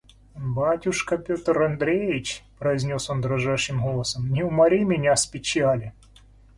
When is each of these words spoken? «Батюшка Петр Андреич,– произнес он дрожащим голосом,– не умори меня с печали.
«Батюшка 0.35 1.15
Петр 1.19 1.61
Андреич,– 1.61 2.43
произнес 2.57 3.07
он 3.11 3.21
дрожащим 3.21 3.83
голосом,– 3.83 4.31
не 4.33 4.41
умори 4.41 4.83
меня 4.83 5.15
с 5.15 5.27
печали. 5.27 5.93